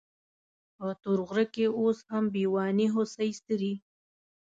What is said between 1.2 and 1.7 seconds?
غره کې